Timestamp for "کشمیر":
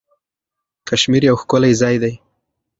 0.87-1.23